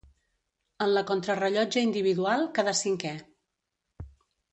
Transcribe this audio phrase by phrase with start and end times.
[0.85, 3.13] En la contrarellotge individual quedà cinquè.